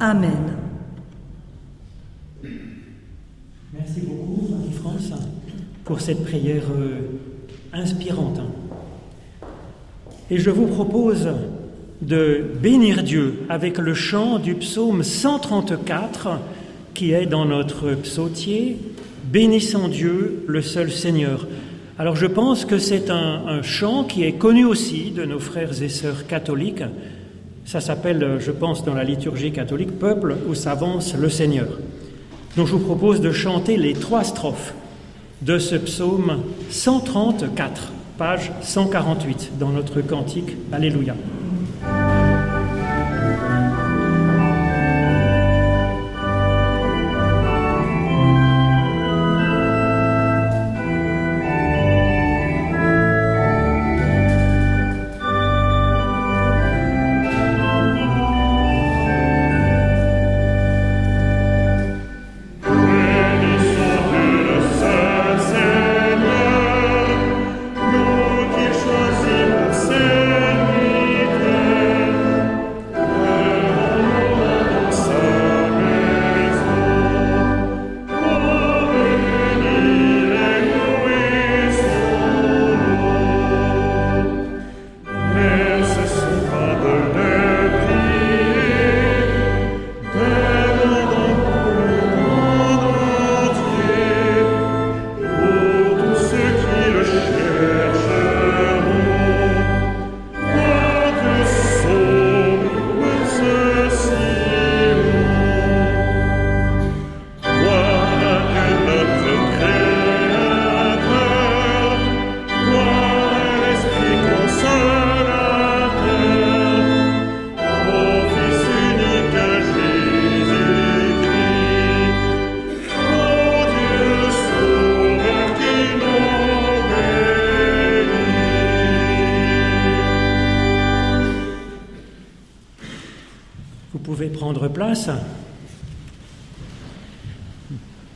[0.00, 0.56] Amen.
[3.72, 5.12] Merci beaucoup, France,
[5.84, 7.18] pour cette prière euh,
[7.72, 8.40] inspirante.
[10.30, 11.28] Et je vous propose
[12.02, 16.38] de bénir Dieu avec le chant du psaume 134
[16.94, 18.76] qui est dans notre psautier,
[19.24, 21.46] Bénissons Dieu, le seul Seigneur.
[21.98, 25.88] Alors je pense que c'est un, chant qui est connu aussi de nos frères et
[25.88, 26.84] sœurs catholiques.
[27.64, 31.68] Ça s'appelle, je pense, dans la liturgie catholique, Peuple où s'avance le Seigneur.
[32.56, 34.74] Donc je vous propose de chanter les trois strophes
[35.42, 40.56] de ce psaume 134, page 148 dans notre cantique.
[40.72, 41.14] Alléluia.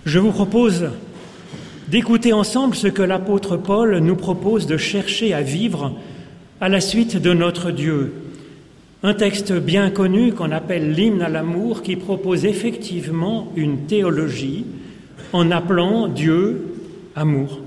[0.04, 0.90] Je vous propose
[1.88, 5.92] d'écouter ensemble ce que l'apôtre Paul nous propose de chercher à vivre
[6.60, 8.14] à la suite de notre Dieu.
[9.02, 14.64] Un texte bien connu qu'on appelle l'hymne à l'amour qui propose effectivement une théologie
[15.32, 16.74] en appelant Dieu
[17.14, 17.60] amour.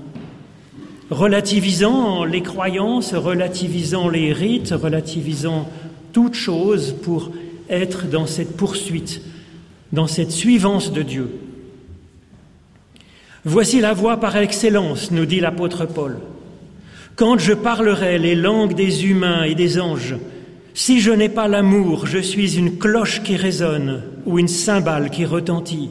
[1.10, 5.68] relativisant les croyances, relativisant les rites, relativisant
[6.12, 7.30] toute chose pour
[7.72, 9.22] être dans cette poursuite,
[9.92, 11.30] dans cette suivance de Dieu.
[13.44, 16.18] Voici la voie par excellence, nous dit l'apôtre Paul.
[17.16, 20.16] Quand je parlerai les langues des humains et des anges,
[20.74, 25.24] si je n'ai pas l'amour, je suis une cloche qui résonne ou une cymbale qui
[25.24, 25.90] retentit.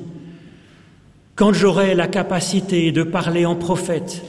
[1.35, 4.23] Quand j'aurai la capacité de parler en prophète,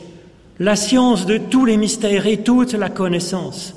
[0.58, 3.74] la science de tous les mystères et toute la connaissance,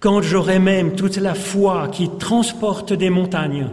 [0.00, 3.68] quand j'aurai même toute la foi qui transporte des montagnes,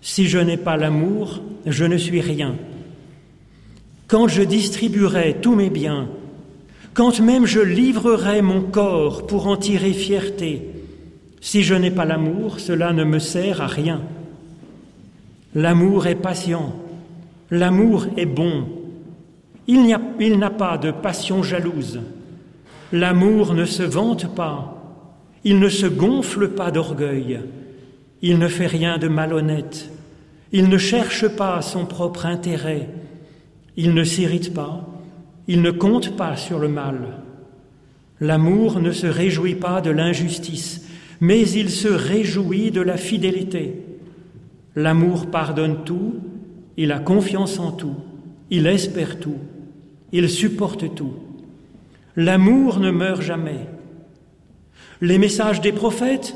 [0.00, 2.54] si je n'ai pas l'amour, je ne suis rien.
[4.06, 6.08] Quand je distribuerai tous mes biens,
[6.94, 10.66] quand même je livrerai mon corps pour en tirer fierté,
[11.40, 14.00] si je n'ai pas l'amour, cela ne me sert à rien.
[15.54, 16.74] L'amour est patient,
[17.50, 18.66] l'amour est bon,
[19.66, 22.00] il n'a pas de passion jalouse,
[22.92, 24.79] l'amour ne se vante pas,
[25.44, 27.40] il ne se gonfle pas d'orgueil,
[28.22, 29.90] il ne fait rien de malhonnête,
[30.52, 32.88] il ne cherche pas son propre intérêt,
[33.76, 34.86] il ne s'irrite pas,
[35.48, 37.18] il ne compte pas sur le mal.
[38.20, 40.86] L'amour ne se réjouit pas de l'injustice,
[41.20, 43.82] mais il se réjouit de la fidélité.
[44.76, 46.16] L'amour pardonne tout,
[46.76, 47.96] il a confiance en tout,
[48.50, 49.38] il espère tout,
[50.12, 51.14] il supporte tout.
[52.16, 53.66] L'amour ne meurt jamais.
[55.00, 56.34] Les messages des prophètes,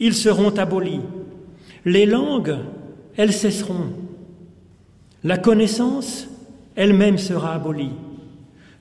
[0.00, 1.00] ils seront abolis.
[1.84, 2.56] Les langues,
[3.16, 3.92] elles cesseront.
[5.24, 6.28] La connaissance,
[6.76, 7.92] elle-même sera abolie.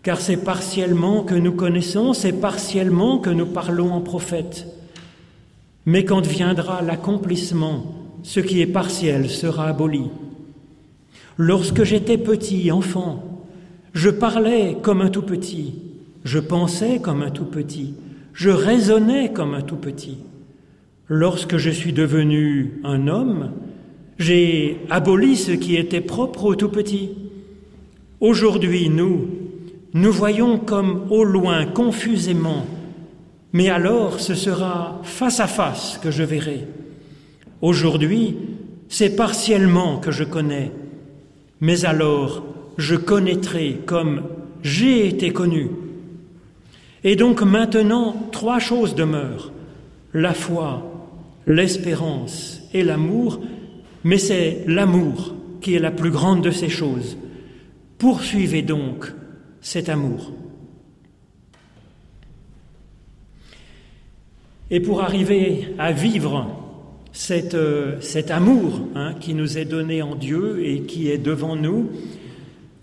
[0.04, 4.68] Car c'est partiellement que nous connaissons, c'est partiellement que nous parlons en prophète.
[5.86, 10.04] Mais quand viendra l'accomplissement, ce qui est partiel sera aboli.
[11.38, 13.24] Lorsque j'étais petit, enfant,
[13.94, 15.76] je parlais comme un tout petit,
[16.24, 17.94] je pensais comme un tout petit,
[18.38, 20.20] je raisonnais comme un tout petit.
[21.08, 23.52] Lorsque je suis devenu un homme,
[24.20, 27.10] j'ai aboli ce qui était propre au tout petit.
[28.20, 29.28] Aujourd'hui, nous,
[29.94, 32.68] nous voyons comme au loin, confusément,
[33.54, 36.68] mais alors ce sera face à face que je verrai.
[37.64, 38.36] Aujourd'hui,
[38.88, 40.72] c'est partiellement que je connais,
[41.60, 42.44] mais alors
[42.78, 44.22] je connaîtrai comme
[44.62, 45.72] j'ai été connu.
[47.10, 49.54] Et donc maintenant, trois choses demeurent.
[50.14, 50.84] La foi,
[51.48, 53.40] l'espérance et l'amour,
[54.04, 57.18] mais c'est l'amour qui est la plus grande de ces choses.
[57.98, 59.14] Poursuivez donc
[59.62, 60.34] cet amour.
[64.70, 66.46] Et pour arriver à vivre
[67.32, 71.90] euh, cet amour hein, qui nous est donné en Dieu et qui est devant nous,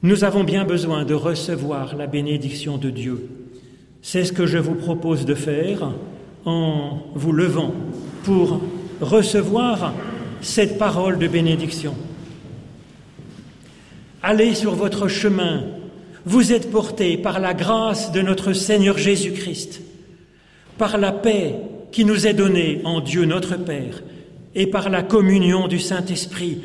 [0.02, 3.28] nous avons bien besoin de recevoir la bénédiction de Dieu.
[4.06, 5.90] C'est ce que je vous propose de faire
[6.44, 7.72] en vous levant
[8.22, 8.60] pour
[9.00, 9.94] recevoir
[10.42, 11.94] cette parole de bénédiction.
[14.22, 15.64] Allez sur votre chemin,
[16.26, 19.80] vous êtes portés par la grâce de notre Seigneur Jésus-Christ,
[20.76, 21.54] par la paix
[21.90, 24.02] qui nous est donnée en Dieu notre Père
[24.54, 26.60] et par la communion du Saint-Esprit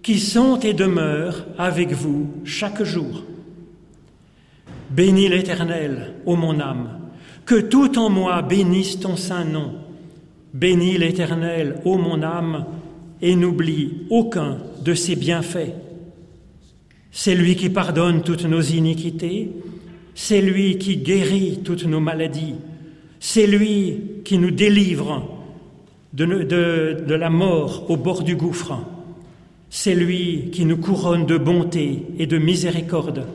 [0.00, 3.24] qui sont et demeurent avec vous chaque jour.
[4.90, 7.00] Bénis l'Éternel, ô mon âme,
[7.44, 9.72] que tout en moi bénisse ton saint nom.
[10.54, 12.64] Bénis l'Éternel, ô mon âme,
[13.20, 15.74] et n'oublie aucun de ses bienfaits.
[17.10, 19.50] C'est lui qui pardonne toutes nos iniquités,
[20.14, 22.54] c'est lui qui guérit toutes nos maladies,
[23.20, 25.38] c'est lui qui nous délivre
[26.12, 28.78] de, la mort au bord du gouffre,
[29.70, 33.26] c'est lui qui nous couronne de bonté et de miséricorde.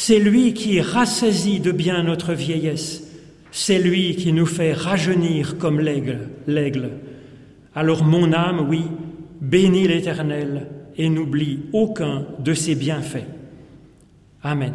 [0.00, 3.02] C'est lui qui rassasie de bien notre vieillesse.
[3.50, 6.90] C'est lui qui nous fait rajeunir comme l'aigle, l'aigle.
[7.74, 8.84] Alors mon âme, oui,
[9.40, 13.26] bénis l'Éternel et n'oublie aucun de ses bienfaits.
[14.44, 14.74] Amen.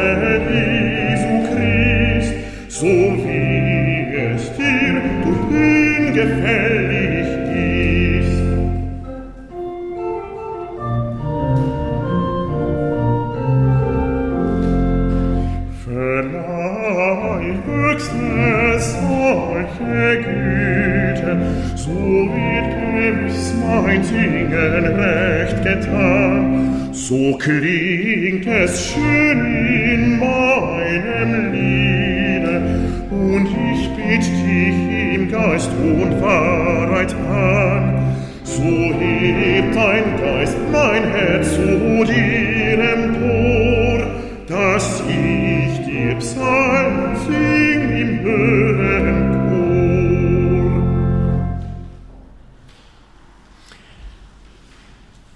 [27.41, 32.55] klingt es schön in meinem Liede,
[33.09, 38.15] und ich bitt dich im Geist und Wahrheit an.
[38.43, 44.05] So hebt dein Geist mein Herz zu dir empor,
[44.47, 49.31] dass ich dir Psalmen sing im höheren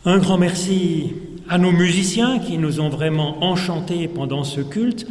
[0.08, 0.95] Un grand merci
[1.56, 5.08] à nos musiciens qui nous ont vraiment enchantés pendant ce culte.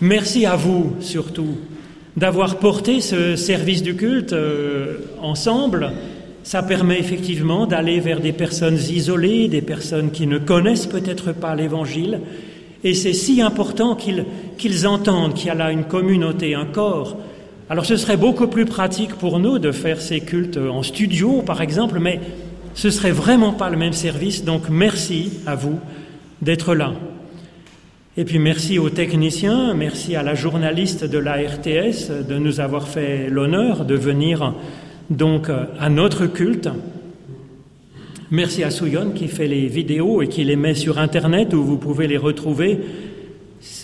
[0.00, 1.56] Merci à vous surtout
[2.16, 5.92] d'avoir porté ce service du culte euh, ensemble.
[6.42, 11.54] Ça permet effectivement d'aller vers des personnes isolées, des personnes qui ne connaissent peut-être pas
[11.54, 12.22] l'Évangile.
[12.82, 14.24] Et c'est si important qu'ils
[14.56, 17.16] qu'ils entendent qu'il y a là une communauté, un corps.
[17.70, 21.62] Alors ce serait beaucoup plus pratique pour nous de faire ces cultes en studio, par
[21.62, 22.18] exemple, mais
[22.78, 24.44] ce serait vraiment pas le même service.
[24.44, 25.80] Donc merci à vous
[26.40, 26.92] d'être là.
[28.16, 32.86] Et puis merci aux techniciens, merci à la journaliste de la RTS de nous avoir
[32.86, 34.54] fait l'honneur de venir
[35.10, 36.68] donc à notre culte.
[38.30, 41.78] Merci à Souyon qui fait les vidéos et qui les met sur Internet où vous
[41.78, 42.78] pouvez les retrouver.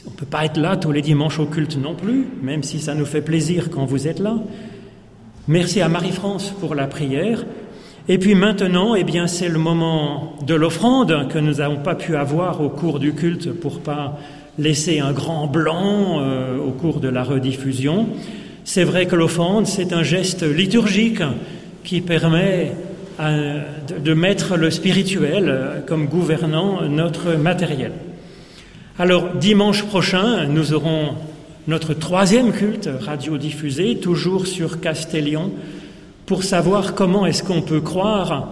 [0.07, 2.79] On ne peut pas être là tous les dimanches au culte non plus, même si
[2.79, 4.37] ça nous fait plaisir quand vous êtes là.
[5.49, 7.45] Merci à Marie-France pour la prière.
[8.07, 12.17] Et puis maintenant, eh bien, c'est le moment de l'offrande que nous n'avons pas pu
[12.17, 14.19] avoir au cours du culte pour pas
[14.59, 18.09] laisser un grand blanc euh, au cours de la rediffusion.
[18.65, 21.23] C'est vrai que l'offrande, c'est un geste liturgique
[21.83, 22.73] qui permet
[23.21, 23.63] euh,
[24.05, 27.93] de, mettre le spirituel euh, comme gouvernant notre matériel.
[28.99, 31.15] Alors, dimanche prochain, nous aurons
[31.69, 35.53] notre troisième culte radiodiffusé, toujours sur Castellion,
[36.27, 38.49] pour savoir comment est-ce qu'on peut croire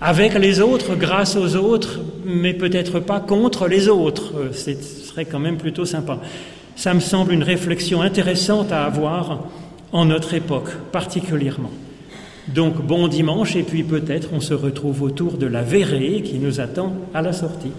[0.00, 4.32] avec les autres, grâce aux autres, mais peut-être pas contre les autres.
[4.52, 6.18] Ce serait quand même plutôt sympa.
[6.74, 9.44] Ça me semble une réflexion intéressante à avoir
[9.92, 11.70] en notre époque, particulièrement.
[12.48, 16.60] Donc bon dimanche, et puis peut-être on se retrouve autour de la verrée qui nous
[16.60, 17.70] attend à la sortie.